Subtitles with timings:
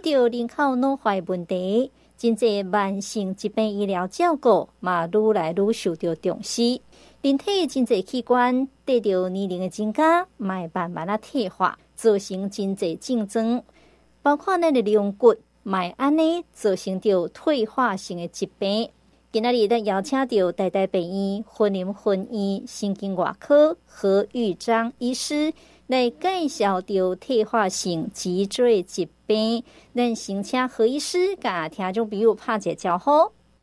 [0.00, 6.80] 得到人口老化问题，真济慢性疾病医疗照顾嘛愈来愈受到重视。
[7.22, 13.62] 人体真济器官得到年龄的增加，迈慢慢啊退化，造成真济症状，
[14.20, 18.90] 包括咱的龙骨迈安尼造成着退化性的疾病。
[19.34, 25.52] 今仔日咱邀请到台大病院云林分院神经外科何玉章医师
[25.88, 29.64] 来介绍着退化性脊椎疾病。
[29.92, 33.10] 咱先请何医师甲听众朋友拍个招呼。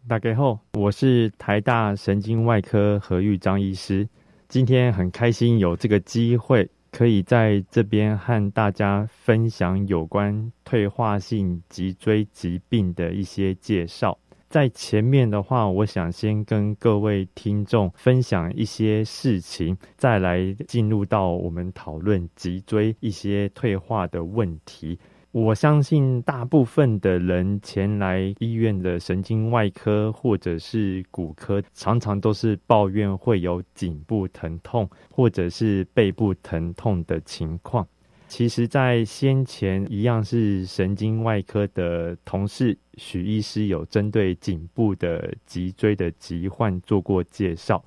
[0.09, 4.05] 大家好，我是台大神经外科何玉章医师。
[4.49, 14.17] 今天很开心有这个机会，可以在这边和大家分享有关退化性脊椎疾病的一些介绍。
[14.51, 24.99] 在前面的话，我想先跟各位听众分享一些事情，再来进入到我们讨论脊椎一些退化的问题。
[25.31, 37.87] 我相信大部分的人前来医院的神经外科或者是骨科，常常都是抱怨会有颈部疼痛或者是背部疼痛的情况。
[38.31, 47.83] 其实，在先前一样是神经外科的同事许医师有针对颈部的脊椎的疾患做过介绍。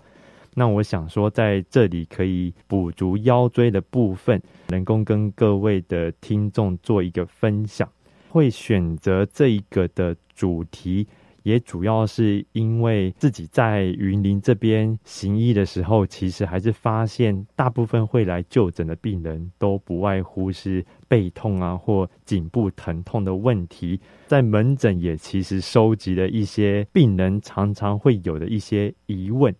[0.52, 7.90] 那我想说，在这里可以补足腰椎的部分，能够跟各位的听众做一个分享。
[8.28, 11.06] 会选择这一个的主题。
[11.44, 29.54] 也主要是因为自己在云林这边行医的时候，其实还是发现大部分会来就诊的病人都不外乎是背痛啊或颈部疼痛的问题，在门诊也其实收集了一些病人常常会有的一些疑问，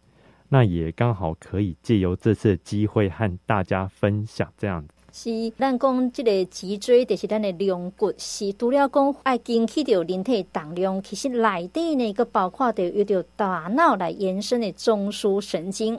[0.49, 4.94] 那也刚好可以借由这次机会和大家分享这样子。
[5.17, 15.97] 是，咱讲这个脊椎，就是咱的龙骨，是除了讲爱经起着人体重量，其实内底呢个包括着有着大脑来延伸的中枢神经，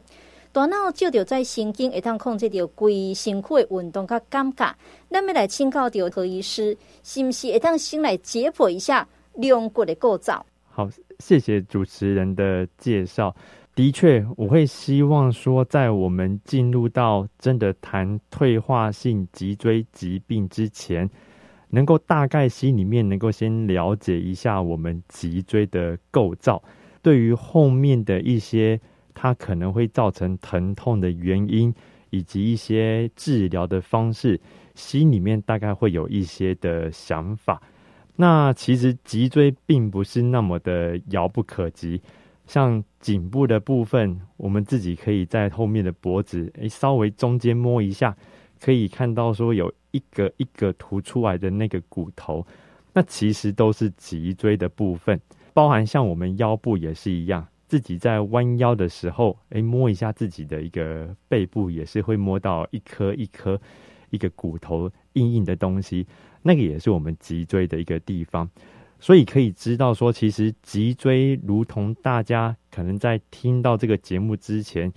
[0.51, 4.75] 大脑就着在神经会通控制着规身躯的运动甲感觉。
[5.09, 10.45] 咱要来请教着何医师，是不是会当先来解剖一下龙骨的构造？
[10.69, 10.89] 好，
[11.19, 13.33] 谢谢主持人的介绍。
[13.75, 21.09] 的确，我会希望说，在我们进入到真的谈退化性脊椎疾病之前，
[21.71, 26.63] 能够大概心里面能够先了解一下我们脊椎的构造，
[27.01, 28.79] 对于后面的一些
[29.13, 31.73] 它可能会造成疼痛的原因，
[32.11, 34.39] 以及一些治疗的方式，
[34.73, 37.61] 心里面大概会有一些的想法。
[38.15, 42.01] 那其实脊椎并不是那么的遥不可及。
[42.47, 48.17] 像颈部的部分，我们自己可以在后面的脖子，诶，稍微中间摸一下，
[48.59, 52.43] 可以看到说有一个一个凸出来的那个骨头，
[52.93, 55.21] 那其实都是脊椎的部分。
[55.53, 63.61] 包含像我们腰部也是一样，自己在弯腰的时候，诶，摸一下自己的一个背部，也是会摸到一颗一颗
[64.09, 66.07] 一个骨头硬硬的东西，
[66.41, 68.49] 那个也是我们脊椎的一个地方。
[69.05, 74.91] 所以可以知道说，其实脊椎如同大家可能在听到这个节目之前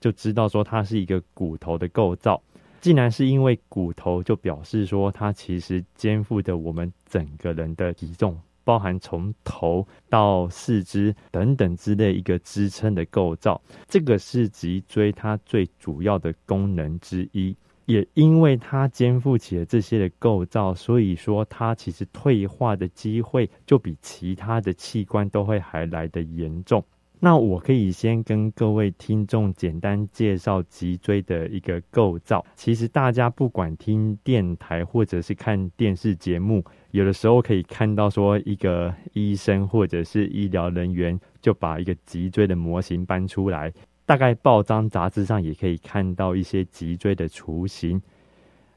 [0.00, 2.38] 就知道说，它是一个骨头的构造。
[2.82, 13.58] 既然是因为骨头，就表示说它其实肩负着我们整个人的体重，包含从头到四肢等等之类一个支撑的构造。
[13.88, 17.56] 这个是脊椎它最主要的功能之一。
[17.86, 26.84] 也因为它肩负起了这些的构造，所以说它其实退化的机会就比其他的器官都会还来得严重。
[27.20, 32.44] 那我可以先跟各位听众简单介绍脊椎的一个构造。
[32.54, 43.72] 其实大家不管听电台或者是看电视节目，有的时候可以看到说一个医生或者是医疗人员就把一个脊椎的模型搬出来。
[44.06, 48.00] 大概报章杂志上也可以看到一些脊椎的雏形。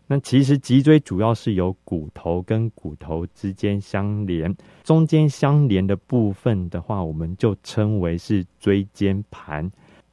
[0.09, 9.69] 那其实脊椎主要是由骨头跟骨头之间相连，中间相连的部分的话，我们就称为是椎间盘。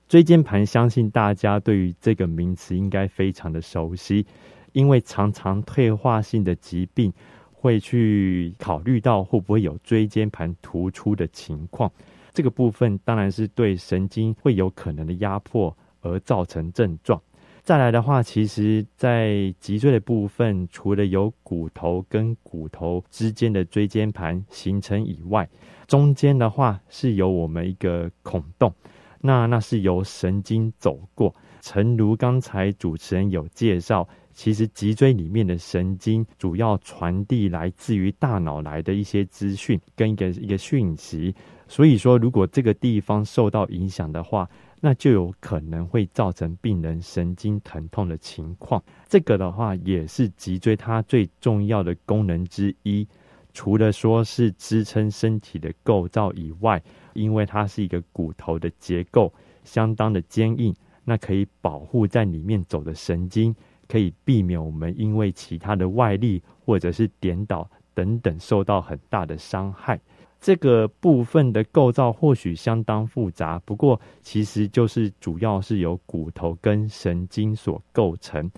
[0.09, 4.27] 椎间盘相信大家对于这个名词应该非常的熟悉，
[4.73, 7.13] 因为常常退化性的疾病
[7.53, 11.91] 会去考虑到会不会有椎间盘突出的情况。
[12.35, 17.19] 这个部分当然是对神经会有可能的压迫而造成症状。
[17.63, 25.49] 再来的话，其实，在脊椎的部分，除了有骨头跟骨头之间的椎间盘形成以外，
[25.87, 28.71] 中间的话是有我们一个孔洞，
[29.19, 31.35] 那那是由神经走过。
[31.63, 41.35] 诚如刚才主持人有介绍，其实脊椎里面的神经主要传递来自于大脑来的一些资讯跟一个一个讯息，
[41.69, 44.49] 所以说如果这个地方受到影响的话，
[44.81, 48.83] 那就有可能会造成病人神经疼痛的情况。
[49.09, 53.07] 这个的话也是脊椎它最重要的功能之一，
[53.55, 56.83] 除了说是支撑身体的构造以外，
[57.15, 59.33] 因为它是一个骨头的结构，
[59.63, 63.55] 相当的坚硬，那可以保护在里面走的神经。
[63.89, 70.01] 可以避免我们因为其他的外力或者是颠倒等等受到很大的伤害。
[70.41, 78.51] 这个部分的构造或许相当复杂，不过其实就是主要是由骨头跟神经所构成。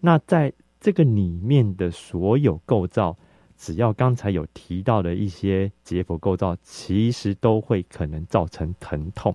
[0.00, 3.16] 那在这个里面的所有构造，
[3.56, 9.34] 只要刚才有提到的一些解剖构造，其实都会可能造成疼痛。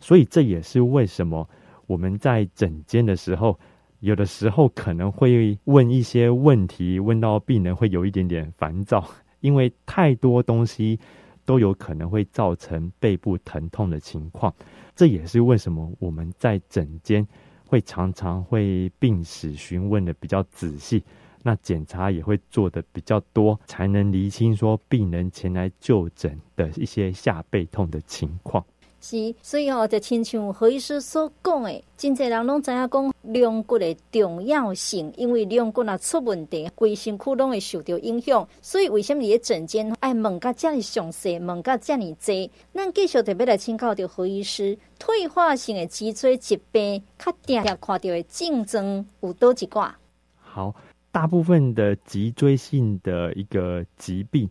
[0.00, 1.48] 所以这也是为什么
[1.86, 3.58] 我们在诊间的时候。
[4.04, 9.02] 有的时候可能会问一些问题，问到病人会有一点点烦躁，
[9.40, 11.00] 因为太多东西
[11.46, 14.54] 都有可能会造成背部疼痛的情况。
[14.94, 17.26] 这也是为什么我们在诊间
[17.66, 21.02] 会常常会病史询问的比较仔细，
[21.42, 28.62] 那检查也会做的比较多，才能厘清说病人前来就诊的一些下背痛的情况。
[29.06, 38.48] 是，所以哦，就亲像何医师所讲的，真侪人拢知影讲龙骨的重要性，因为龙骨若出问题，规身躯拢会受到影响。
[38.62, 42.50] 所以为什么你的诊间爱问甲这么详细，问甲这么多？
[42.72, 49.94] 咱继续特别来请教着何医师，退化性的脊椎疾病，较定定看到的症状有多几挂？
[50.38, 50.74] 好，
[51.12, 54.48] 大部分的脊椎性的一个疾病。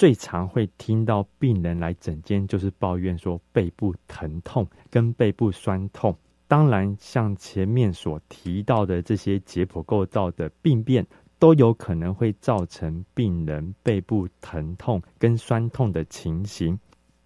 [0.00, 6.16] 最常会听到病人来诊间，就是抱怨说背部疼痛跟背部酸痛。
[6.48, 11.06] 当然，像前面所提到的这些解剖构造的病变，
[11.38, 16.80] 都有可能会造成病人背部疼痛跟酸痛的情形。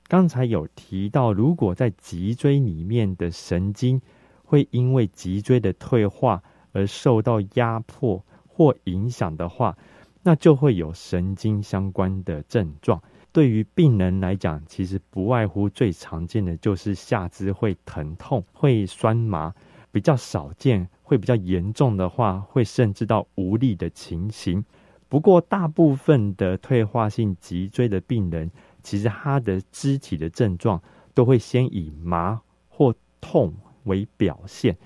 [0.08, 4.02] 刚才有提到，如果在脊椎里面的神经
[4.42, 6.42] 会因为脊椎的退化
[6.72, 9.78] 而受到压迫或影响的话，
[10.24, 13.00] 那就会有神经相关的症状。
[13.30, 19.54] 对于病人来讲，其实不外乎最常见的就是下肢会疼痛、会酸麻，
[19.92, 24.64] 比较少见会比较严重的话，会甚至到无力的情形。
[25.08, 28.50] 不过，大部分的退化性脊椎的病人，
[28.82, 30.80] 其实他的肢体的症状
[31.12, 33.54] 都会先以麻或痛
[33.84, 34.76] 为表现。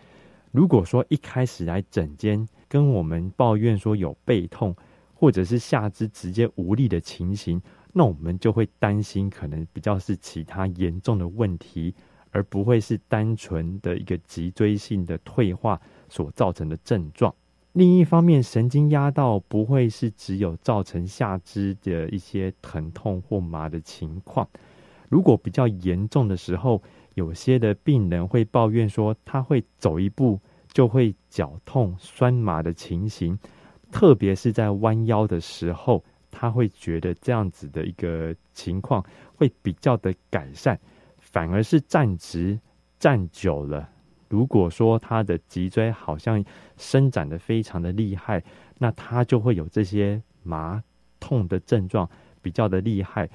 [0.50, 4.74] 如果说一开始来诊间跟我们抱怨说有背痛，
[5.20, 7.60] 或者是下肢直接无力的情形，
[7.92, 11.92] 那我们就会担心可能比较是其他严重的问题，
[12.30, 17.34] 而不会是单纯的一个脊椎性的退化所造成的症状。
[17.72, 24.48] 另一方面，神经压到不会是只有造成下肢的一些疼痛或麻的情况。
[25.08, 26.80] 如果比较严重的时候，
[27.14, 30.38] 有些的病人会抱怨说，他会走一步
[30.72, 33.36] 就会脚痛、酸麻的情形。
[33.90, 39.04] 特别是在弯腰的时候，他会觉得这样子的一个情况
[39.34, 40.78] 会比较的改善，
[41.18, 42.58] 反而是站直
[42.98, 43.88] 站久了，
[44.28, 46.44] 如果说他的脊椎好像
[46.76, 48.42] 伸展的非常的厉害，
[48.78, 50.82] 那他就会有这些麻
[51.18, 52.08] 痛的症状
[52.42, 53.28] 比较的厉害。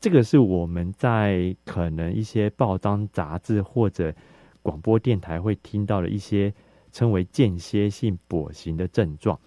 [0.00, 4.14] 这个是我们在可能一些报章杂志或者
[4.62, 6.54] 广播电台会听到的一些
[6.92, 9.38] 称为间歇性跛行的症状。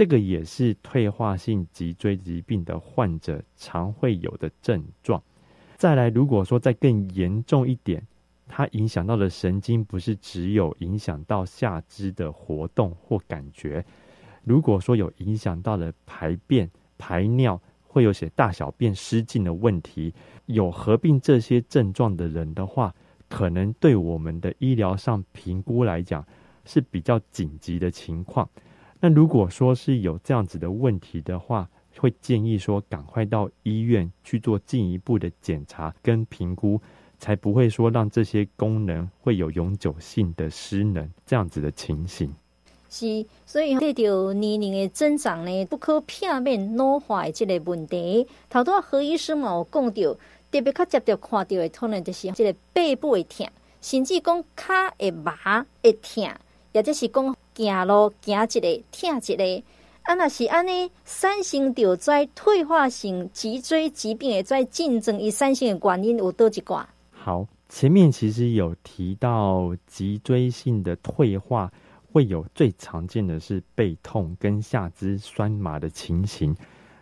[0.00, 5.22] 这个也是退化性脊椎疾病的患者常会有的症状。
[5.76, 8.02] 再来，如果说再更严重一点，
[8.48, 13.84] 它影响到的神经不是只有影响到下肢的活动或感觉，
[14.42, 20.14] 如果说有影响到了排便、排尿，会有些大小便失禁的问题，
[20.46, 22.94] 有合并这些症状的人的话，
[23.28, 26.26] 可能对我们的医疗上评估来讲
[26.64, 28.48] 是比较紧急的情况。
[29.00, 36.80] 那如果说是有这样子的问题的话，会建议说赶快到医院去做进一步的检查跟评估，
[37.18, 42.32] 才不会说让这些功能会有永久性的失能这样子的情形。
[42.90, 50.14] 是，所以对着年龄的增长呢，不可片面脑化的这个问题，头多何医生嘛有讲到，
[50.50, 53.48] 特别较接着看到的，可能就是这个背部会痛，
[53.80, 54.64] 甚至讲脚
[54.98, 56.30] 会麻会痛，
[56.74, 57.34] 或者是讲。
[57.66, 59.62] 行路行一个，痛一个，
[60.02, 66.88] 啊，那是安尼产生着在退化性脊椎疾病的在竞争与产生的原因有多几挂？
[67.10, 71.70] 好，前面其实有提到脊椎性的退化
[72.12, 76.56] 会有最常见的是背痛跟下肢酸麻的情形，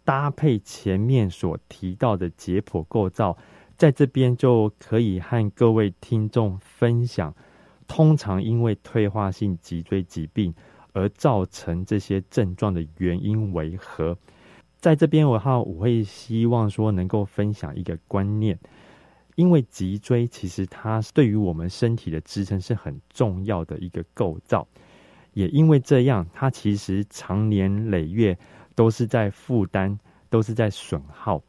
[0.04, 3.36] 搭配前面所提到的解剖构造，
[3.76, 7.32] 在这边就可以和各位听众分享，
[7.88, 10.54] 通常因为退化性脊椎疾病
[10.92, 14.16] 而造成这些症状的原因为何。
[14.76, 18.57] 在这边的话，我会希望说能够分享一个观念。
[19.35, 24.66] 因为脊椎其实它对于我们身体的支撑是很重要的一个构造，
[25.33, 28.37] 也因为这样，它其实长年累月
[28.75, 29.97] 都是在负担，
[30.28, 31.40] 都是在损耗。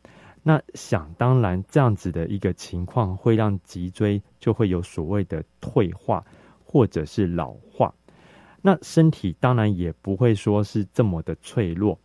[0.43, 6.25] 那想当然，这样子的一个情况会让脊椎就会有所谓的退化
[6.63, 7.93] 或者是老化。
[8.61, 11.99] 那身体当然也不会说是这么的脆弱，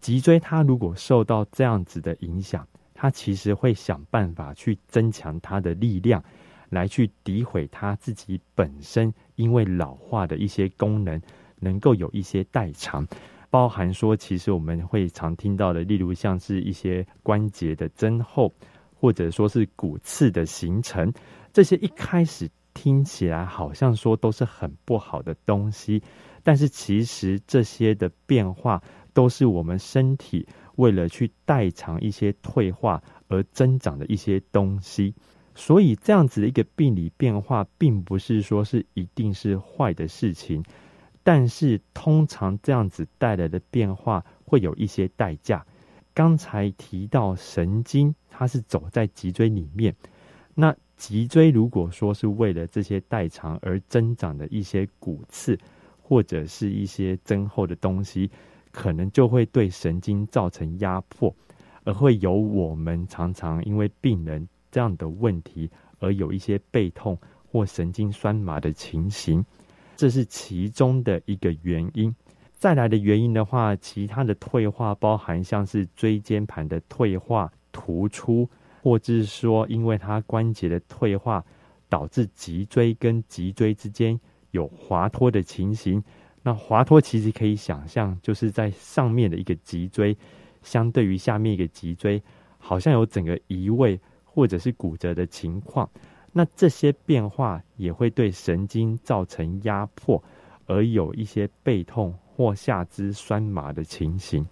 [0.00, 2.66] 脊椎它如果受到这样子的影响。
[2.92, 6.22] 它其实会想办法去增强它的力量，
[6.68, 11.18] 来去诋毁它自己本身因为老化的一些功能，
[11.60, 13.06] 能够有一些代偿，
[13.50, 18.54] 包含说，其实我们会常听到的，例如像是一些关节的增厚，
[18.94, 21.12] 或者说是骨刺的形成，
[21.52, 26.02] 这些一开始听起来好像说都是很不好的东西，
[26.42, 30.46] 但是其实这些的变化都是我们身体。
[30.76, 35.14] 为了去代偿一些退化而增长的一些东西，
[35.54, 40.64] 所以这样子的一个病理变化，并不是说是一定是坏的事情，
[41.22, 45.64] 但是通常这样子带来的变化会有一些代价。
[46.14, 49.94] 刚才提到神经，它是走在脊椎里面，
[50.54, 55.58] 那脊椎如果说是为了这些代偿而增长的一些骨刺，
[56.02, 58.30] 或者是一些增厚的东西。
[58.72, 61.34] 可能就会对神经造成压迫，
[61.82, 67.18] 而会有我们常常因为病人这样的问题而有一些背痛
[67.50, 69.44] 或神经酸麻的情形，
[70.00, 72.10] 这是其中的一个原因。
[72.54, 78.48] 再来的原因的话，其他的退化包含像是椎间盘的退化、突出，
[78.82, 81.44] 或者是说因为它关节的退化
[81.90, 84.18] 导致脊椎跟脊椎之间
[84.52, 86.02] 有滑脱的情形。
[86.42, 90.16] 那滑脱其实可以想象，就是在上面的一个脊椎，
[90.62, 92.22] 相对于下面一个脊椎，
[92.56, 95.86] 好像有整个移位或者是骨折的情况。
[96.32, 100.22] 那这些变化也会对神经造成压迫，
[100.66, 104.46] 而有一些背痛或下肢酸麻的情形。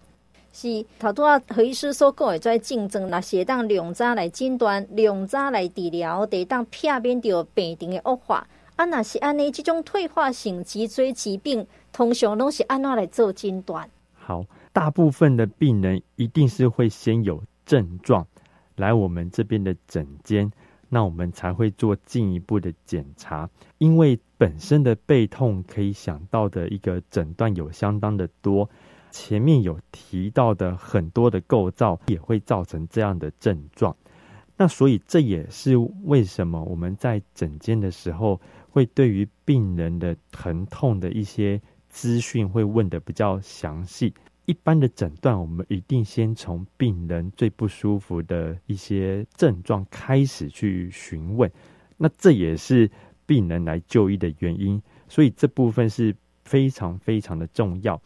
[0.52, 8.44] 是头拄啊何医师所讲的，在竞争那些当两早来诊断，两早来治疗，得当避免掉病情的恶化。
[8.74, 13.88] 啊，那是安尼，这种退化性脊椎疾病，通常拢是安怎来做诊断？
[14.14, 18.26] 好，大部分的病人一定是会先有症状
[18.76, 20.50] 来我们这边的诊间，
[20.88, 23.48] 那我们才会做进一步的检查。
[23.78, 28.68] 因为本身的背痛可以想到的一个诊断有相当的多，
[29.10, 33.96] 前面有提到的很多的构造也会造成这样的症状。
[34.56, 38.40] 那所以这也是为什么我们在诊间的时候。
[38.70, 44.12] 会对于病人的疼痛的一些资讯会问得比较详细。
[44.48, 51.52] 一般的诊断，我们一定先从病人最不舒服的一些症状开始去询问。
[51.98, 52.90] 那这也是
[53.26, 58.00] 病人来就医的原因，所以这部分是非常非常的重要。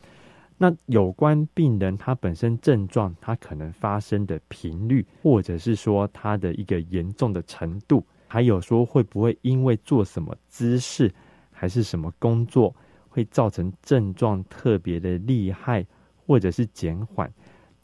[0.59, 8.05] 那有关病人他本身症状，他可能发生的频率，或者是说他的一个严重的程度。
[8.27, 11.15] 还有说会不会因为做什么姿势，
[11.53, 12.75] 还是什么工作，
[13.09, 15.87] 会造成症状特别的厉害，
[16.33, 17.31] 或者是减缓？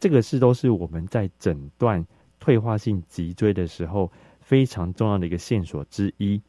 [0.01, 2.07] 这个是都是我们在诊断
[2.41, 6.41] 退化性脊椎的时候非常重要的一个线索之一。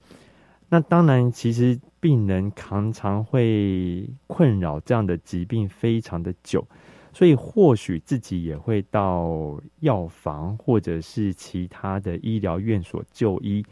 [0.69, 6.65] 那当然，其实病人常常会困扰这样的疾病非常的久，
[7.11, 13.65] 所以或许自己也会到药房或者是其他的医疗院所就医。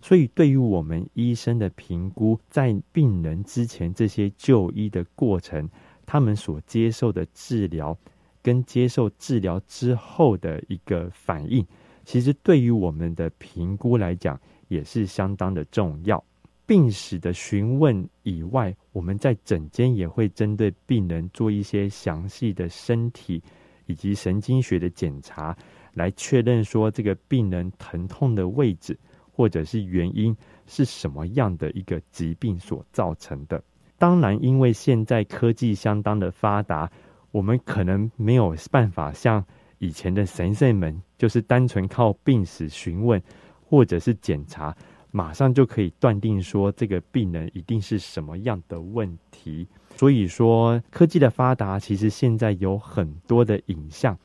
[0.00, 5.68] 所以，对于我们医生的评估，在病人之前这些就医的过程，
[6.06, 7.96] 他们所接受的治疗，
[8.42, 11.66] 跟接受治疗之后的一个反应，
[12.04, 16.22] 其实对于我们的评估来讲，也是相当的重要。
[16.66, 23.42] 病史的询问以外，我们在诊间也会针对病人做一些详细的身体
[23.86, 25.56] 以及神经学的检查，
[25.92, 28.98] 来确认说这个病人疼痛的位置。
[29.36, 30.32] 或者是原因
[30.64, 33.60] 是什么样的一个疾病所造成的？
[34.04, 36.90] 当然，因为现在科技相当的发达，
[37.30, 39.42] 我们可能没有办法像
[39.78, 43.22] 以前的神圣们，就是单纯靠病史询问
[43.64, 44.76] 或者是检查，
[45.10, 49.66] 马上就可以断定说这个病人一定是什么样的问题。
[49.96, 54.18] 所以说，科技的发达，其实现在有很多的影像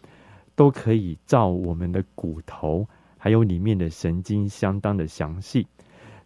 [0.56, 2.86] 都可以照我们的骨头，
[3.18, 5.66] 还有里面的神经相当的详细。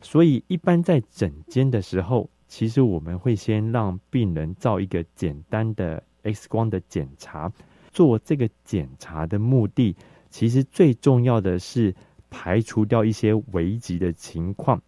[0.01, 7.51] 所以，一般在诊间的时候，其实我们会先让病人照一个简单的 X 光的检查。
[7.91, 9.95] 做这个检查的目的，
[10.29, 11.95] 其实最重要的是
[12.29, 14.79] 排除掉一些危急的情况，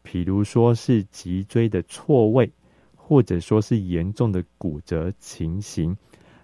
[0.00, 2.50] 比如说是脊椎的错位，
[2.96, 5.94] 或者说是严重的骨折情形。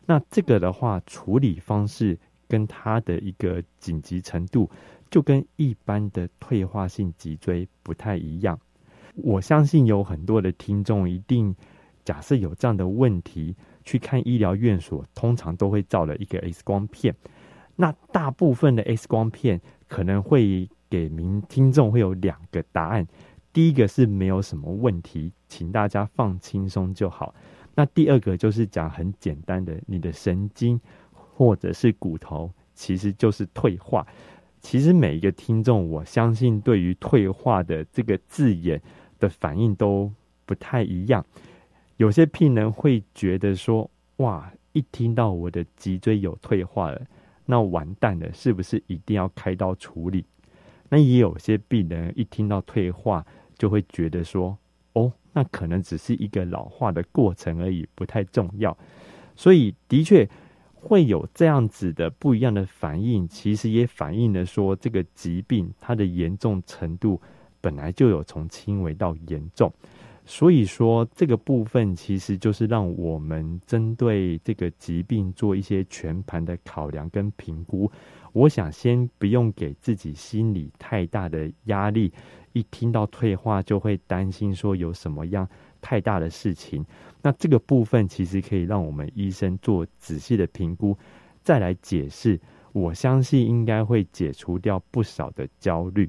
[0.04, 4.71] 那这个的话，处理方式跟它的一个紧急程度，
[5.09, 8.61] 就跟一般的退化性脊椎不太一样。
[9.16, 11.54] 我相信有很多的听众一定
[12.04, 13.54] 假设有这样的问题。
[13.88, 17.14] 去看医疗院所，通常都会照了一个 X 光片。
[17.76, 23.06] 那大部分的 X 光片可能会给您听众会有两个答案：
[23.52, 27.32] 第一个是没有什么问题，请大家放轻松就好；
[27.76, 30.80] 那第二个就是讲很简单的，你的神经
[31.12, 34.04] 或者是骨头其实就是退化。
[34.61, 38.82] 其实每一个听众，我相信对于退化的这个字眼
[39.18, 40.12] 的反应都
[40.44, 41.25] 不太一样。
[41.96, 47.00] 有些病人会觉得说：“哇，一听到我的脊椎有退化了，
[47.44, 50.25] 那完蛋了，是不是一定要开刀处理？”
[50.88, 53.26] 那也有些病人一听到退化，
[53.58, 54.56] 就会觉得说
[54.92, 58.76] ：“哦，那可能只是一个老化的过程而已，不太重要。”
[59.35, 60.28] 所以，的确
[60.75, 67.20] 会有这样子的不一样的反应，其实也反映了说，这个疾病它的严重程度
[67.66, 69.73] 本来就有从轻微到严重。
[70.25, 77.90] 所以说，这个部分其实就是让我们针对这个疾病做一些全盘的考量跟评估。
[78.32, 82.12] 我想先不用给自己心理太大的压力，
[82.52, 85.49] 一听到退化就会担心说有什么样
[85.80, 86.87] 太大的事情。
[87.20, 90.96] 那这个部分其实可以让我们医生做仔细的评估，
[91.42, 92.38] 再来解释。
[92.73, 96.08] 我相信应该会解除掉不少的焦虑。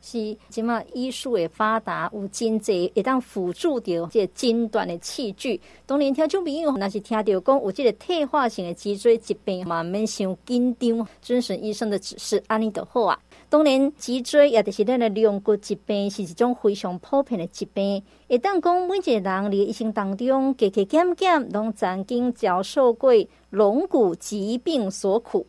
[0.00, 5.60] 是，即马医术的发达，有真济会当辅助着这个诊断的器具。
[5.86, 13.18] 当然，听众朋友若是听到讲有即个退化性的脊椎疾病，嘛免伤紧张，遵循医生的指示，安尼就好啊。
[13.50, 18.02] 当然，脊椎也就是咱的龙骨疾病，是一种非常普遍的疾病。
[18.28, 23.12] 会当讲每一个人伫一生当中，加加减减，拢曾经遭受过
[23.50, 25.46] 龙骨疾病所苦。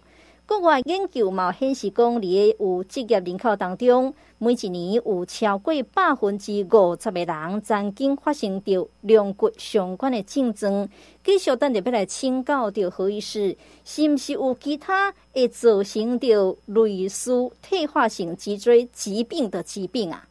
[0.50, 10.90] 国外研究嘛显示讲，伫诶有职业人口当中，每一年有超过百分之五十的人曾经发生着两骨相关的症状。
[11.24, 20.28] 继续等着要来请教着何医师，是毋是有其他会造成着类似退化性脊椎疾病的疾病啊？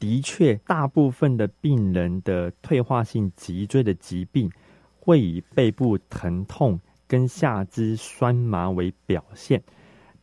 [0.00, 4.50] 的确，大部分的病人的退化性脊椎的疾病
[4.98, 6.80] 会以背部疼痛。
[7.10, 9.60] 跟下肢酸麻为表现，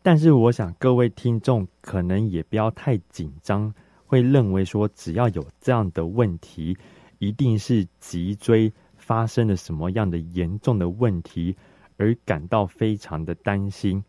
[0.02, 3.74] 但是我想各位听众可能也不要太紧张，
[4.06, 6.78] 会认为说只要有这样的问题，
[7.20, 11.54] 一定是脊椎发生了什么样的严重的问题，
[11.98, 14.02] 而感到非常的担心。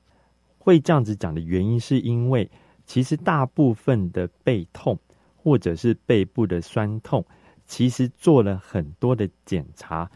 [0.56, 2.48] 会这样子讲的原因，是因为
[2.86, 4.96] 其实大部分的背痛
[5.34, 7.26] 或者是背部的酸痛，
[7.66, 10.08] 其实做了很多的检查。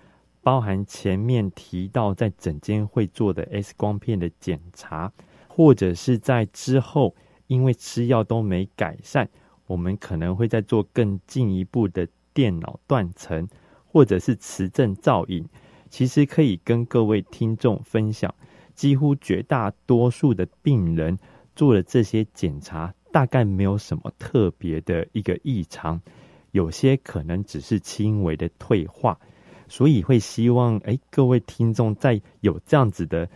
[0.42, 5.12] 包含前面提到在诊间会做的 X 光片的检查，
[5.48, 7.14] 或者是在之后
[7.46, 9.28] 因为吃药都没改善，
[9.66, 13.48] 我们可能会再做更进一步的电脑断层，
[13.86, 15.48] 或者是磁振造影。
[15.88, 18.34] 其实可以跟各位听众分享，
[18.74, 21.18] 几乎绝大多数的病人
[21.54, 26.00] 做了这些检查，大概没有什么特别的一个异常，
[26.50, 29.20] 有些可能只是轻微的退化。
[29.72, 33.26] 所以会希望，哎，各位听众在有这样子的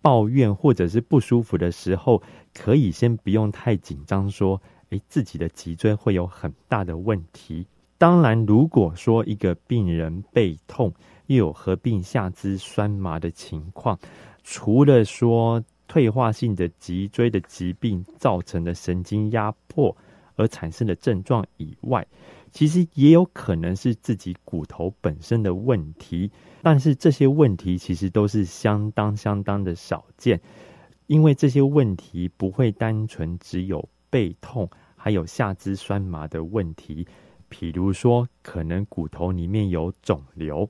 [0.00, 2.22] 抱怨或者是不舒服的时候，
[2.54, 7.66] 可以先不用太紧张，说，哎，自己的脊椎会有很大的问题。
[7.98, 10.90] 当然，如果说一个病人背痛
[11.26, 13.98] 又有合并下肢酸麻的情况，
[14.42, 19.94] 除了说退化性的脊椎的疾病造成的神经压迫
[20.36, 22.06] 而产生的症状以外，
[22.52, 26.30] 其实也有可能是自己骨头本身的问题，
[26.62, 30.38] 但是这些问题其实都是相当相当的少见，
[31.06, 37.06] 因为这些问题不会单纯只有背痛，还有下肢酸麻的问题，
[37.50, 40.68] 譬如说可能骨头里面有肿瘤，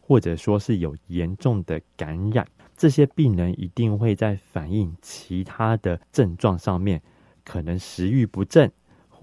[0.00, 7.02] 或者说是有严重的感染，这些病人一定会在反映其他的症状上面，
[7.44, 8.70] 可能食欲不振。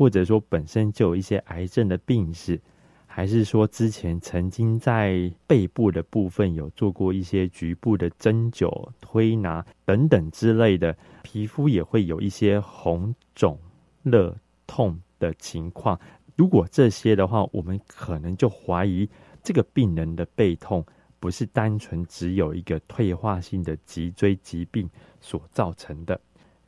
[0.02, 2.60] 或者说本身就有一些癌症的病史，
[3.06, 13.56] 还是说之前曾经在背部的部分有做过一些局部的针灸、推拿等等之类的，皮肤也会有一些红肿、
[14.02, 14.36] 热、
[14.66, 16.00] 痛的情况。
[16.36, 19.08] 如果这些的话，我们可能就怀疑
[19.44, 20.84] 这个病人的背痛
[21.20, 26.20] 不是单纯只有一个退化性的脊椎疾病所造成的。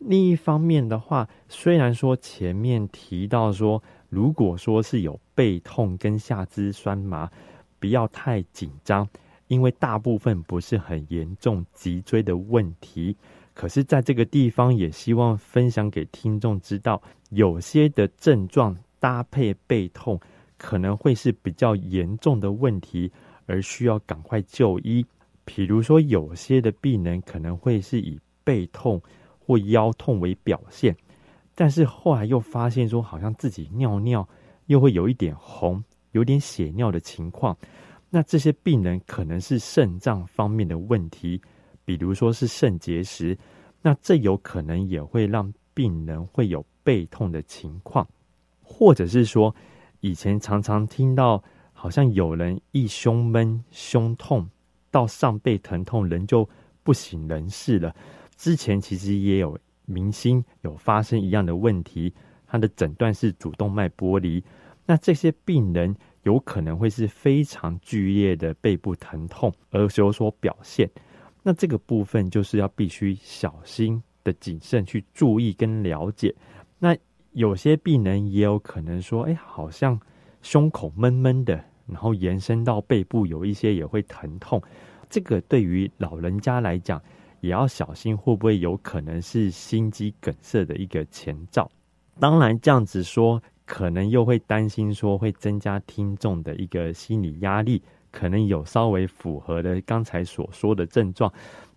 [0.05, 7.29] 另一方面的话，虽然说前面提到说，如果说是有背痛跟下肢酸麻，
[7.79, 9.07] 不要太紧张，
[9.47, 13.15] 因为大部分不是很严重脊椎的问题。
[13.53, 18.75] 可是，在这个地方也希望分享给听众知道，有些的症状。
[19.03, 20.17] 搭配背痛
[20.57, 23.11] 可能会是比较严重的问题，
[23.47, 25.05] 而需要赶快就医。
[25.43, 29.01] 比如说，有些的病人可能会是以背痛
[29.45, 30.95] 或腰痛为表现，
[31.53, 34.27] 但是后来又发现说，好像自己尿尿
[34.67, 37.57] 又会有一点红，有点血尿的情况。
[38.09, 41.41] 那这些病人可能是肾脏方面的问题，
[41.83, 43.37] 比如说是肾结石，
[43.81, 48.07] 那这有可能也会让病人会有背痛的情况。
[48.61, 49.53] 或者是说，
[49.99, 54.47] 以前常常听到，好像有人一胸闷、胸痛
[54.89, 56.47] 到上背疼痛，人就
[56.83, 57.95] 不省人事了。
[58.43, 62.13] 之前其实也有明星有发生一样的问题，
[62.45, 64.43] 他的诊断是主动脉剥离。
[64.85, 70.89] 那这些病人有可能会是非常剧烈的背部疼痛而有所表现。
[71.41, 76.35] 那这个部分就是要必须小心的谨慎去注意跟了解。
[76.77, 76.93] 那。
[77.31, 79.99] 有些病人也有可能说：“哎，好像
[80.43, 84.61] 胸口闷闷的，然后延伸到背部，有一些也会疼痛。”
[85.09, 87.01] 这个对于老人家来讲，
[87.43, 91.69] 也要小心，会不会有可能是心肌梗塞的一个前兆？
[92.17, 101.29] 当然，这样子说，可能又会担心说会增加听众的一个心理压力，可能有稍微符合的刚才所说的症状，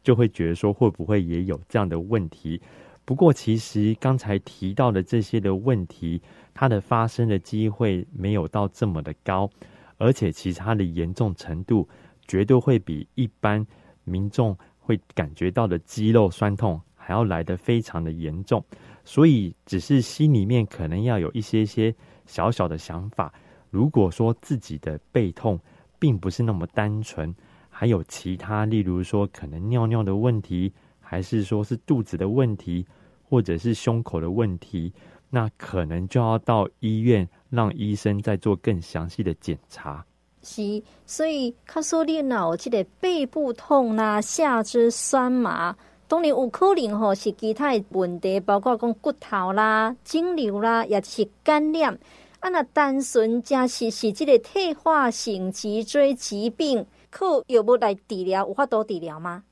[0.05, 2.63] 就会觉得说会不会也有这样的问题？
[3.05, 6.23] 不过，其实刚才提到的这些的问题，
[6.55, 9.51] 它的发生的机会没有到这么的高，
[9.97, 11.89] 而且其实它的严重程度
[12.29, 13.67] 绝对会比一般
[14.05, 18.65] 民众会感觉到的肌肉酸痛还要来得非常的严重。
[19.05, 21.93] 所以，只是心里面可能要有一些些
[22.25, 23.35] 小小的想法。
[23.71, 25.61] 如果说自己的背痛
[25.99, 27.35] 并不是那么单纯，
[27.69, 30.73] 还有其他，例如说可能尿尿的问题。
[31.09, 32.85] 还是说是肚子的问题，
[33.23, 34.93] 或者是胸口的问题，
[35.31, 40.05] 那可能就要到医院让医生再做更详细的检查。
[40.47, 51.99] 是，所以卡说你脑这个背部痛啦、下肢酸麻，当然有可能吼是其他的问题，包括讲骨头啦、肿瘤啦，也是感染。
[52.39, 58.47] 啊，那单纯假是是这个退化性脊椎疾病，可有无来治疗？
[58.47, 59.43] 有法度治疗吗？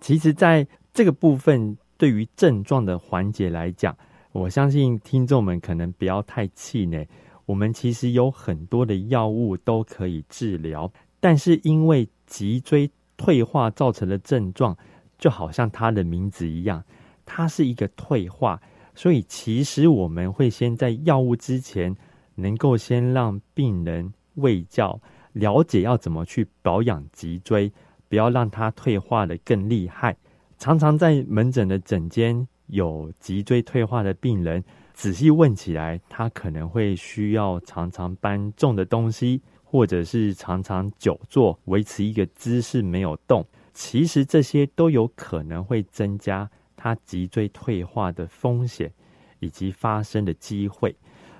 [0.00, 3.96] 其实，在这个部分对于症状的缓解来讲，
[4.30, 7.08] 我相信听众们可能不要太气馁。
[7.48, 14.76] 我们其实有很多的药物都可以治疗，但是因为脊椎退化造成的症状，
[15.18, 16.84] 就好像它的名字一样，
[17.24, 18.60] 它是一个退化，
[18.94, 21.96] 所以其实我们会先在药物之前，
[22.34, 25.00] 能够先让病人卫教，
[25.32, 27.72] 了解要怎么去保养脊椎，
[28.10, 30.14] 不要让它退化得更厉害。
[30.58, 34.62] 常常在门诊的诊间有脊椎退化的病人，
[34.98, 43.46] 仔细问起来，他可能会需要常常搬重的东西，或者是常常久坐，维持一个姿势没有动。
[43.72, 48.92] 其实这些都有可能会增加他脊椎退化的风险
[49.38, 50.92] 以及发生的机会。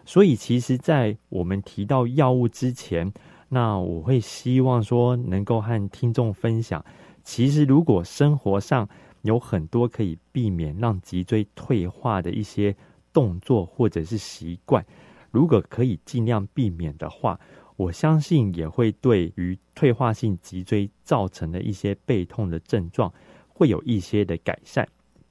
[0.06, 3.12] 所以，其实，在我们提到药物之前，
[3.48, 6.84] 那我会希望说能够和听众分享，
[7.24, 8.88] 其实如果生活上，
[9.22, 12.76] 有很多可以避免让脊椎退化的一些
[13.18, 14.86] 动作或者是习惯，
[15.32, 17.40] 如果可以尽量避免的话，
[17.74, 23.12] 我相信也会对于退化性脊椎造成的一些背痛的症状
[23.48, 24.86] 会有一些的改善。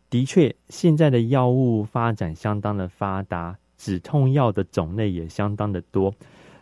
[0.09, 6.13] 的确，现在的药物发展相当的发达，止痛药的种类也相当的多，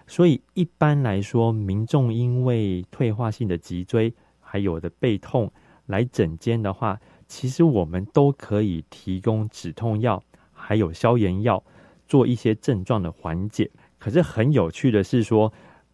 [0.05, 5.51] 所以一般来说，民众因为退化性的脊椎还有的背痛
[5.88, 10.23] 来诊间的话，其实我们都可以提供止痛药，
[10.65, 11.63] 还有消炎药，
[12.08, 13.69] 做一些症状的缓解。
[13.99, 15.54] 可是很有趣的是说，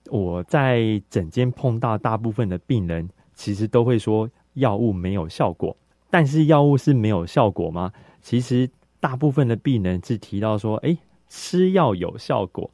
[0.09, 5.75] 我在诊间碰到大部分的病人，其实都会说药物没有效果。
[6.09, 7.91] 但是药物是没有效果吗？
[8.21, 12.71] 其实大部分的病人是提到说，哎，吃药有效果，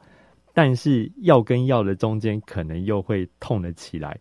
[0.53, 4.19] 但是药跟药的中间可能又会痛了起来。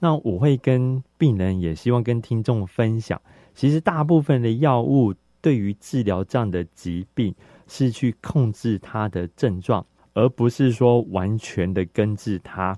[0.00, 3.20] 那我会跟病人，也希望跟听众分享，
[3.54, 7.34] 其实大部分的药物对于治疗这样的疾病，
[7.66, 12.76] 是去控制它的症状，而不是说完全的根治它。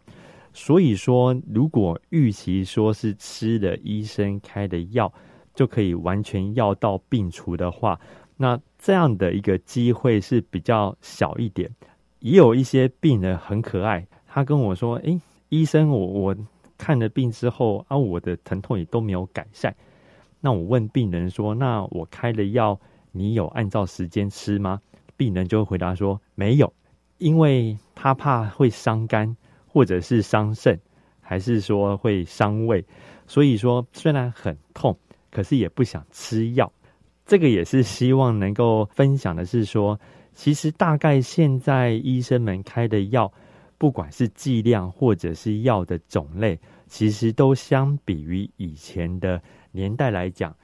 [0.52, 5.12] 所以说，如果预期说是吃了医生开的药，
[5.54, 7.98] 就可以完全药到病除的话，
[8.36, 11.70] 那这样的一个机会是比较小一点。
[12.18, 16.36] 也有一些病人很可爱，他跟我说：“诶，医生，我我。”
[16.80, 19.76] 看了病之后啊，我的疼痛也都没有改善。
[20.40, 22.78] 那我问病人说：“那我开的药，
[23.12, 24.80] 你有按照时间吃吗？”
[25.16, 26.72] 病人就会回答说：“没有，
[27.18, 30.80] 因为他怕会伤肝，或者是伤肾，
[31.20, 32.84] 还是说会伤胃。
[33.26, 34.98] 所以说虽然很痛，
[35.30, 36.72] 可是也不想吃药。
[37.26, 40.00] 这个也是希望能够分享的是说，
[40.32, 43.32] 其实大概现在医生们开的药。”
[43.80, 50.56] 不管是剂量或者是药的种类，其实都相比于以前的年代来讲，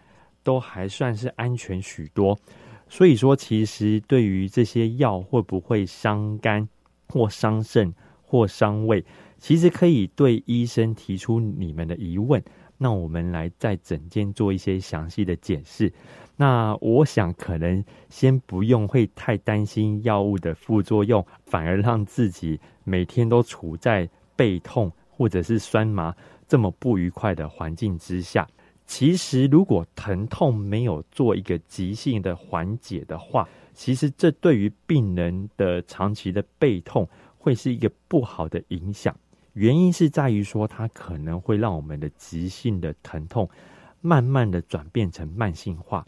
[0.43, 2.39] 都还算是安全许多。
[2.89, 6.69] 所以说，其实对于这些药会不会伤肝
[7.09, 7.93] 或伤肾
[8.23, 9.05] 或伤胃，
[9.39, 12.41] 其实可以对医生提出你们的疑问，
[12.79, 15.93] 那我们来在诊间做一些详细的解释。
[16.37, 26.15] 那我想可能先不用会太担心药物的副作用，反而让自己每天都处在背痛或者是酸麻
[26.47, 28.47] 这么不愉快的环境之下。
[28.87, 39.15] 其实如果疼痛没有做一个急性的缓解的话，其实这对于病人的长期的背痛会是一个不好的影响。
[39.55, 43.49] 原因是在于说，它可能会让我们的急性的疼痛
[44.01, 46.07] 慢慢的转变成慢性化。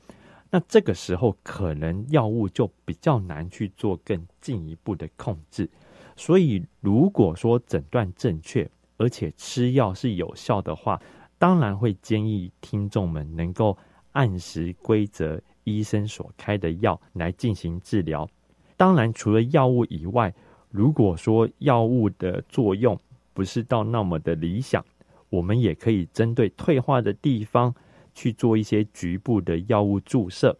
[0.50, 5.68] 那这个时候，可能药物就比较难去做更进一步的控制。
[6.16, 11.00] 所以，如果说诊断正确，而且吃药是有效的话，
[11.38, 13.78] 当然会建议听众们能够
[14.12, 18.28] 按时规则医生所开的药来进行治疗。
[18.76, 20.34] 当然，除了药物以外，
[20.70, 22.98] 如果说药物的作用
[23.32, 24.84] 不是到那么的理想，
[25.30, 27.74] 我们也可以针对退化的地方。
[28.14, 30.58] 去做一些局部的药物注射，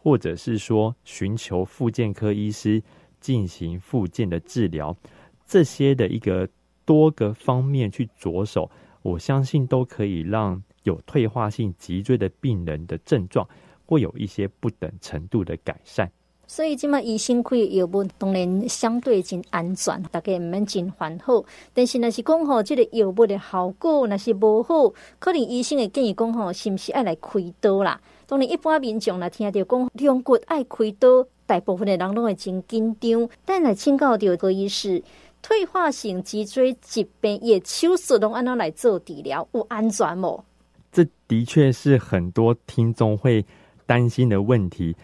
[0.00, 2.80] 或者是说寻求复健科医师
[3.18, 4.96] 进行复健的治疗，
[5.44, 6.48] 这些的一个
[6.84, 8.70] 多个方面去着手，
[9.04, 13.46] 我相信都可以让有退化性脊椎的病人的症状
[13.84, 16.10] 会有一些不等程度的改善。
[16.46, 21.44] 所以，即马医生开药物当然相对真安全，大家毋免真烦恼。
[21.74, 28.00] 但是，若是讲吼，即个药物的效果若是无好，可能医生会建议讲吼，是毋是爱来开刀啦？
[28.26, 33.28] 当然，一般民众若听到讲两骨爱开刀，大部分的人拢会真紧张。
[33.46, 35.02] 但来请教到何医师，
[35.44, 40.42] 退化性脊椎疾病也手术拢安怎来做治疗，有安全无？
[40.90, 43.44] 这的确是很多听众会
[43.84, 44.96] 担心的问题。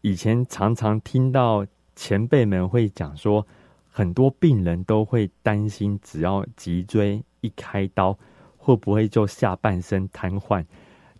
[0.00, 3.46] 以前常常听到前辈们会讲说，
[3.88, 8.18] 很多病人都会担心，只要脊椎一开刀，
[8.56, 10.64] 会不会就下半身瘫痪，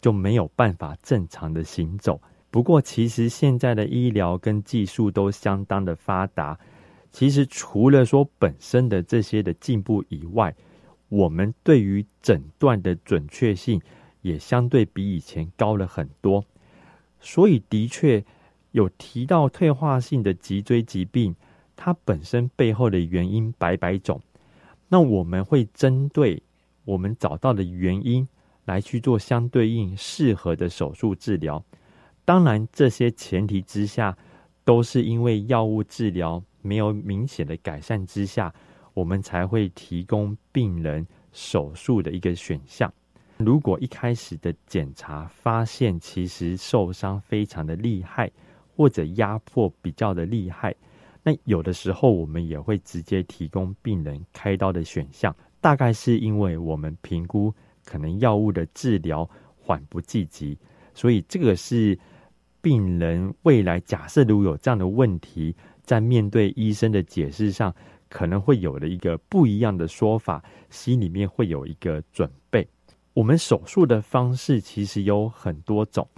[0.00, 2.20] 就没有办法正常的行走。
[2.50, 6.58] 不过，其实现在的医疗跟技术都相当的发达，
[7.14, 10.52] 其实除了说本身的这些的进步以外，
[11.08, 13.80] 我们对于诊断的准确性
[14.22, 16.44] 也相对比以前高了很多。
[17.20, 18.24] 所以，的确。
[18.72, 21.32] 有提到退化性的脊椎疾病，
[21.76, 24.20] 它本身背后的原因百百种。
[24.88, 26.42] 那我们会针对
[26.84, 28.26] 我们找到的原因
[28.64, 31.64] 来去做相对应适合的手术治疗。
[32.24, 34.18] 当然，这些前提之下，
[34.64, 38.52] 都是因为药物治疗没有明显的改善之下，
[38.94, 42.92] 我们才会提供病人手术的一个选项。
[43.36, 48.30] 如果一开始的检查发现其实受伤非常的厉害，
[48.74, 50.74] 或者压迫比较的厉害，
[51.22, 55.34] 那有的时候我们也会直接提供病人开刀的选项。
[55.60, 57.52] 大概是因为我们评估
[57.84, 60.56] 可能药物的治疗缓不济急，
[60.94, 61.98] 所以这个是
[62.60, 67.72] 病人未来假设如果有这样的问题，在面对医生的解释上，
[68.08, 72.66] 可能会有了一个不一样的说法，心里面会有一个准备。
[73.12, 76.08] 我们手术的方式其实有很多种。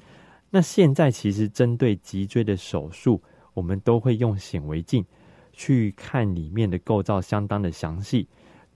[0.49, 3.21] 那现在其实针对脊椎的手术，
[3.53, 5.05] 我们都会用显微镜
[5.53, 8.27] 去看里面的构造，相当的详细。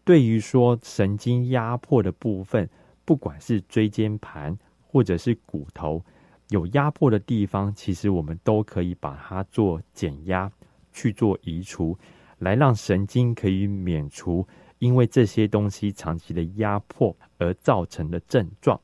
[0.04, 2.68] 对于说神经压迫的部分，
[3.04, 6.02] 不管是椎间盘或者是骨头
[6.48, 10.50] 有压迫的地方，其实我们都可以把它做减压
[10.92, 11.96] 去做移除，
[12.38, 14.46] 来让神经可以免除
[14.78, 18.80] 因为这些东西长期的压迫而造成的症状。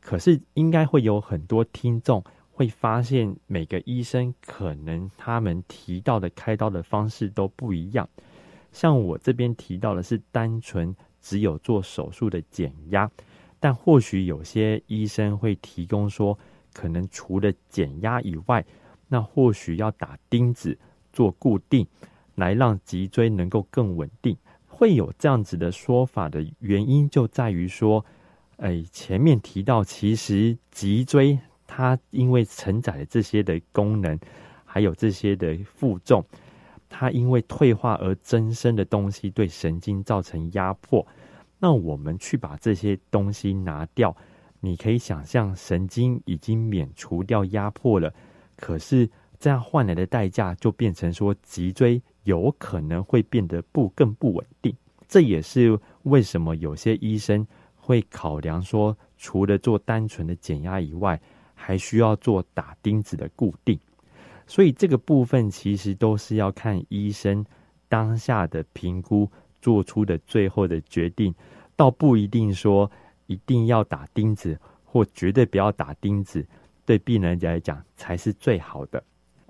[0.00, 8.08] 可是，应该会有很多听众会发现，每个医生可能他们提到的开刀的方式都不一样。
[8.72, 13.10] 像我这边提到的是单纯只有做手术的减压，
[13.58, 16.38] 但或许有些医生会提供说，
[16.72, 18.64] 可能除了减压以外，
[19.08, 20.78] 那或许要打钉子
[21.12, 21.86] 做固定。
[22.36, 24.34] 来让脊椎能够更稳定，
[24.66, 28.02] 会有这样子的说法的原因就在于说，
[28.56, 34.18] 哎，前面提到，其实脊椎它因为承载了这些的功能，
[34.64, 36.24] 还有这些的负重，
[36.88, 41.06] 它因为退化而增生的东西对神经造成压迫。
[41.58, 44.16] 那我们去把这些东西拿掉，
[44.60, 48.14] 你可以想象神经已经免除掉压迫了，
[48.56, 52.00] 可是这样换来的代价就变成说脊椎。
[52.24, 54.76] 有可能会变得不更不稳定，
[55.08, 61.18] 这也是为什么有些医生会考量说，除了做单纯的减压以外，
[61.54, 63.76] 还需要做打钉子的固定。
[64.46, 67.44] 所以这个部分其实都是要看医生
[67.88, 69.28] 当下的评估
[69.62, 71.34] 做出的最后的决定，
[71.74, 72.88] 倒不一定说
[73.26, 76.46] 一定要打钉子或绝对不要打钉子，
[76.84, 79.02] 对病人来讲才是最好的。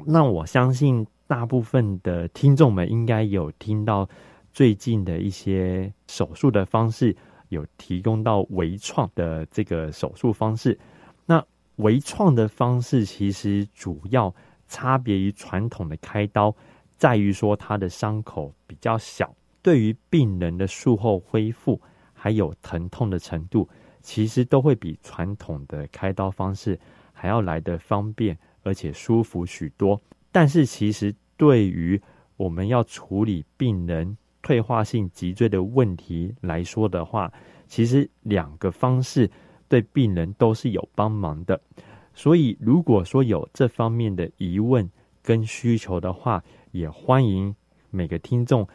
[0.07, 1.07] 那我相信。
[1.31, 4.09] 大部分的听众们应该有听到
[4.53, 7.17] 最近的一些手术的方式，
[7.51, 10.77] 有提供到微创的这个手术方式。
[11.25, 11.41] 那
[11.77, 14.35] 微创的方式其实主要
[14.67, 16.53] 差别于传统的开刀，
[16.97, 19.33] 在于说它的伤口比较小，
[19.63, 21.81] 对于病人的术后恢复
[22.13, 23.69] 还有疼痛的程度，
[24.03, 26.77] 其实都会比传统的开刀方式
[27.13, 30.01] 还要来得方便，而且舒服许多。
[30.33, 32.01] 但是，其实对于
[32.37, 37.33] 我们要处理病人退化性脊椎的问题来说的话，
[37.67, 39.31] 其实两个方式
[39.69, 41.61] 对病人都是有帮忙的。
[42.15, 44.89] 所以，如果说有这方面的疑问
[45.23, 47.55] 跟需求的话，也欢迎
[47.91, 48.67] 每个听众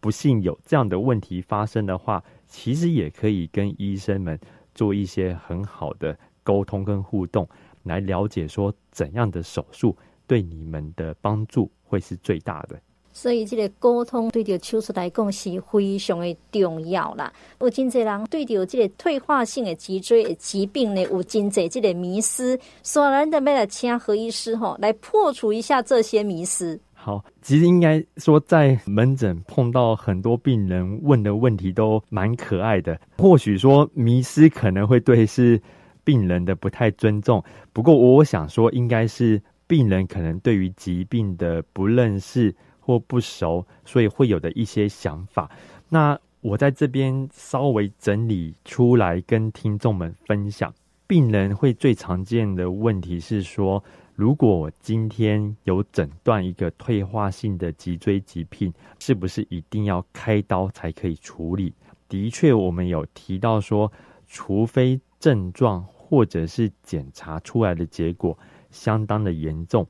[0.00, 4.38] 不幸有这样的问题发生的话，其实也可以跟医生们
[4.74, 7.48] 做一些很好的沟通跟互动，
[7.84, 9.96] 来了解说怎样的手术。
[10.26, 12.80] 对你们的帮助会是最大的，
[13.12, 17.30] 所以这个沟通对着手术来讲是非常的重要啦。
[17.60, 26.80] 有真侪人对着这个退化性的脊椎的疾病呢，有真侪这个迷思，所以咱得来请何医师吼来破除一下这些迷思。
[26.94, 35.60] 好，其实应该说在门诊碰到很多病人问的问题都蛮可爱的，或许说迷思可能会对是
[36.04, 39.42] 病人的不太尊重，不过我想说应该是。
[39.66, 45.50] 病人可能对于疾病的不认识或不熟，所以会有的一些想法。
[45.88, 50.72] 那我在这边稍微整理出来跟听众们分享。
[51.06, 53.82] 病人会最常见的问题是说，
[54.14, 61.72] 如果我今天有诊断一个退化性的脊椎疾病，是不是一定要开刀才可以处理？
[62.06, 63.90] 的确，我们有提到说，
[64.28, 65.82] 除非症状
[66.14, 68.38] 或者是检查出来的结果。
[68.70, 69.84] 相当的严重，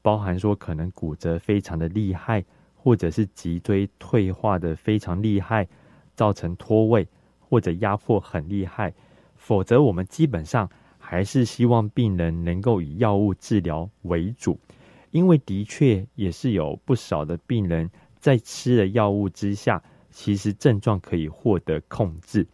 [0.00, 2.42] 包含说可能骨折非常的厉害，
[2.74, 5.68] 或者是脊椎退化的非常厉害，
[6.14, 7.06] 造成脱位
[7.38, 8.94] 或者压迫很厉害。
[9.36, 14.58] 否则，我们基本上还是希望病人能够以药物治疗为主，
[15.10, 22.46] 因为的确也是有不少的病人在吃了药物之下，其实症状可以获得控制。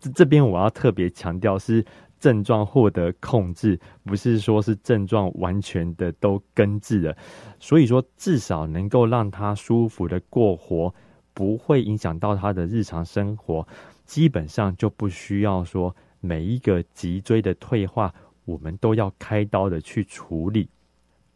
[0.00, 1.84] 这这边我要特别强调是。
[2.20, 7.16] 症状获得控制，不是说是症状完全的都根治了，
[7.58, 10.94] 所以说至少能够让他舒服的过活，
[11.32, 13.66] 不会影响到他的日常生活，
[14.04, 18.12] 基本上就不需要说每一个脊椎的退化，
[18.44, 20.68] 我们都要开刀的去处理。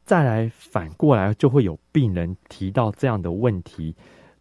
[0.05, 3.95] 再来反过来，就会有病人提到这样的问题：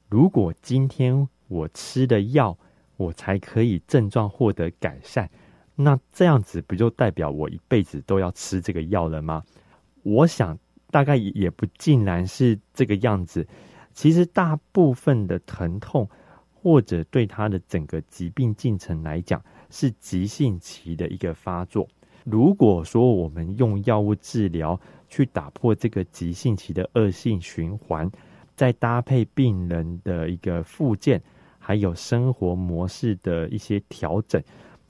[0.09, 2.57] 如果今天我吃的药，
[2.97, 5.29] 我才可以症状获得改善。
[5.75, 9.43] 那这样子不就代表我一辈子都要吃这个药了吗？
[10.03, 10.57] 我想
[10.89, 13.47] 大概也不尽然是这个样子。
[13.93, 16.07] 其实大部分的疼痛
[16.53, 21.87] 或者对他的整个疾病进程来讲，是急性期的一个发作。
[22.23, 28.09] 如果说我们用药物治疗去打破这个急性期的恶性循环，
[28.55, 31.21] 再搭配病人的一个复健，
[31.57, 34.41] 还有生活模式的一些调整。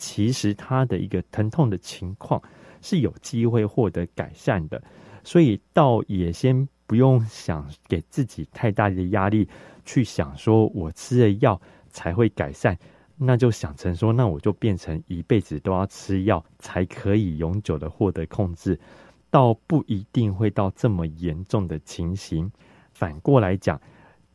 [0.02, 2.42] 其实他的一个疼痛的情况
[2.82, 4.82] 是有机会获得改善的，
[5.24, 9.48] 所以倒也先不用想给自己太大的压力，
[9.86, 12.76] 去想说我吃了药才会改善，
[13.16, 18.80] 那就想成说，那我就变成一辈子都要吃药才可以永久的获得控制，
[19.30, 22.52] 倒不一定会到这么严重的情形。
[22.92, 23.80] 反过来讲，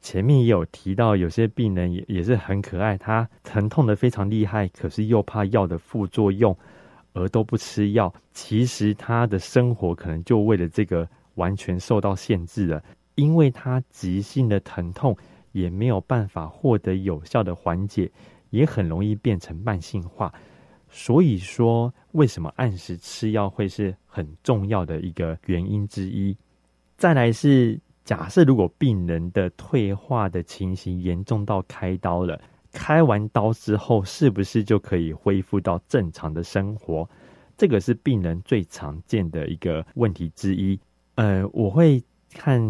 [0.06, 6.56] 前面也有提到，有些病人也也是很可爱，他疼痛的非常厉害，可是又怕药的副作用
[7.12, 8.14] 而都不吃药。
[8.32, 12.80] 其实他的生活可能就为了这个完全受到限制了，
[13.16, 15.16] 因为他急性的疼痛
[15.50, 18.08] 也没有办法获得有效的缓解，
[18.50, 20.32] 也很容易变成慢性化。
[20.88, 26.36] 所以说，为什么按时吃药会是很重要的一个原因之一。
[26.96, 27.76] 再来是。
[28.06, 32.40] 假设如果病人的退化的情形严重到开刀了，
[32.72, 37.06] 开完刀之后是不是就可以恢复到正常的生活？
[37.56, 40.78] 这个是病人最常见的一个问题之一。
[41.16, 42.00] 呃，我会
[42.32, 42.60] 看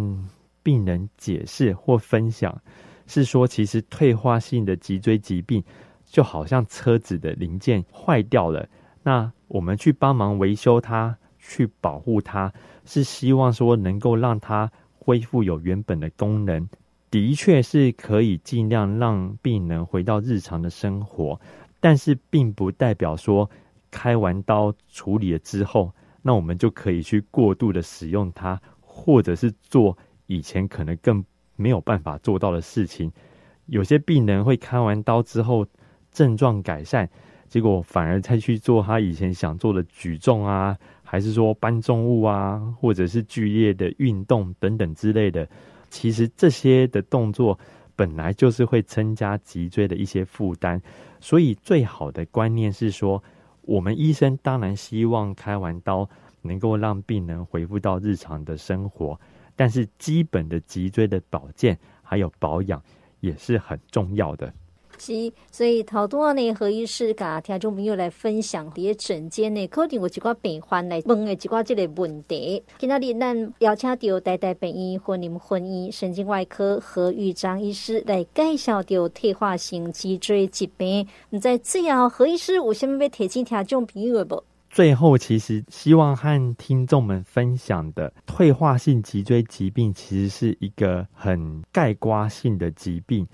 [0.62, 2.58] 病人解释或分享，
[3.06, 5.62] 是说其实退化性的脊椎疾病
[6.06, 8.66] 就好像车子的零件坏掉了，
[9.02, 12.50] 那我们去帮忙维修它，去保护它，
[12.86, 14.72] 是希望说能够让它。
[15.06, 16.68] 恢复有原本的功能，
[17.12, 21.40] 的确是可以尽量让病人回到日常的生活，
[21.78, 23.48] 但是并不代表说
[23.88, 25.92] 开完刀处理了之后，
[26.22, 29.96] 那我们就可以去过度的使用它，或者是做
[30.26, 33.12] 以前可能更没有办法做到的事情。
[33.66, 35.64] 有些病人会开完刀之后
[36.10, 37.08] 症状改善，
[37.48, 40.76] 结果反而再去做他以前想做的举重啊。
[41.08, 45.48] 还是说搬重物啊，或者是剧烈的运动等等之类的，
[45.88, 47.56] 其实这些的动作
[47.94, 50.82] 本来就是会增加脊椎的一些负担，
[51.20, 53.22] 所以最好的观念是说，
[53.62, 56.06] 我们医生当然希望开完刀
[56.42, 59.18] 能够让病人恢复到日常的生活，
[59.54, 62.82] 但是基本的脊椎的保健还有保养
[63.20, 64.52] 也是很重要的。
[64.98, 72.62] 是，所以头拄仔呢，何医师甲听众朋友来分享，伫个诊间呢，可能有一寡病患来问的一寡这个问题。
[72.78, 81.06] 今仔日咱邀请到台大病院云林分院神经外科何玉章医师来介绍到退化性脊椎疾病。
[81.30, 84.42] 你在最后，何医师有啥物要提醒听众朋友的无？
[84.68, 93.26] 最后，其实希望和听众们分享的退化性脊椎疾病，其实是一个很概括性的疾病。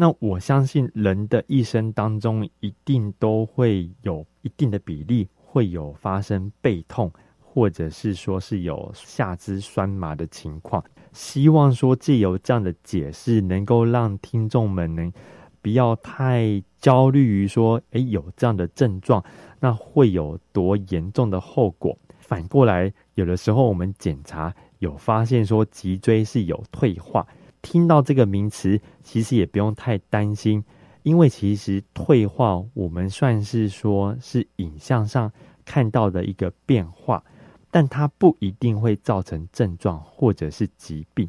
[0.00, 10.84] 那我相信人的一生当中，一定都会有一定的比例会有发生背痛，或者是说是有下肢酸麻的情况。
[11.12, 15.12] 希望说借由这样的解释，能够让听众们能
[15.60, 19.24] 不要太焦虑于说，诶，有这样的症状，
[19.58, 21.98] 那会有多严重的后果。
[22.20, 27.26] 反过来，有的时候我们检查有发现说脊椎是有退化。
[27.62, 30.64] 听到这个名词，其实也不用太担心，
[31.02, 35.30] 因为其实退化，我们算是说是影像上
[35.64, 37.22] 看到的一个变化，
[37.70, 41.28] 但它不一定会造成症状或者是疾病。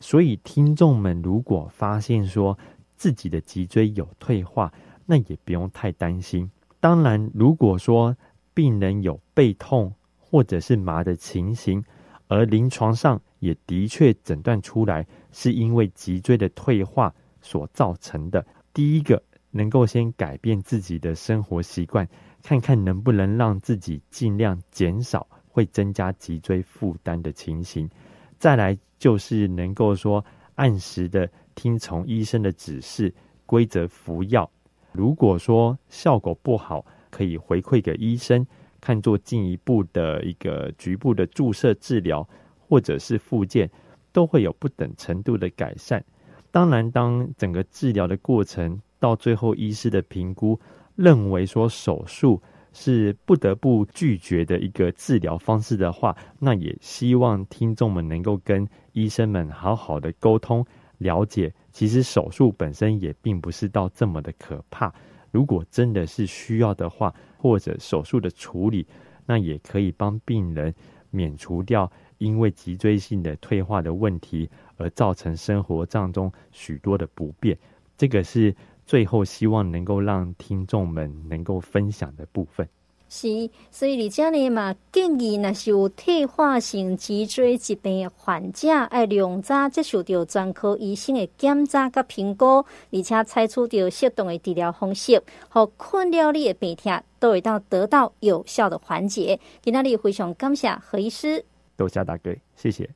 [0.00, 2.58] 所以听众们如果发现说
[2.96, 4.72] 自己的脊椎有退化，
[5.06, 6.50] 那也不用太担心。
[6.80, 8.16] 当然，如果说
[8.52, 11.82] 病人有背痛或者是麻的情形，
[12.28, 15.06] 而临床上也的确诊断出来。
[15.34, 17.12] 是因为脊椎的退化
[17.42, 18.46] 所造成的。
[18.72, 19.20] 第一个，
[19.50, 22.08] 能够先改变自己的生活习惯，
[22.40, 27.90] 看看能不能让自己尽量减少会增加脊椎负担的情形。
[28.38, 30.24] 再来就是能够说
[30.54, 33.12] 按时的听从医生的指示，
[33.44, 34.48] 规则服药。
[34.92, 38.46] 如果说效果不好，可以回馈给医生，
[38.80, 42.28] 看做进一步的一个局部的注射治疗，
[42.68, 43.68] 或者是复健。
[44.14, 46.02] 都会有不等程度的改善。
[46.50, 50.58] 当然，当整个治疗的过程到最后，医师的评估
[50.94, 52.40] 认为说手术
[52.72, 60.64] 是不得不拒绝的一个治疗方式的话，那也希望听众们能够跟医生们好好的沟通，
[60.98, 64.94] 了解其实手术本身也并不是到这么的可怕。
[65.32, 68.86] 如果真的是需要的话，或者手术的处理，
[69.26, 70.72] 那也可以帮病人
[71.10, 71.90] 免除掉。
[72.18, 77.56] 因为脊椎性的退化的问题而造成生活当中许多的不便，
[77.96, 78.54] 这个是
[78.86, 82.68] 最后希望能够让听众们能够分享的部分。
[83.06, 99.38] 是，所以你这里嘛建议，那是有退化性脊椎疾病的患者，要量早接受到专科医生的检查和评估，而且采取到适当的治疗方式，和困扰你的病痛都会到得到有效的缓解。
[99.62, 101.44] 今天你非常感谢何医师。
[101.76, 102.88] 多谢大哥，谢谢。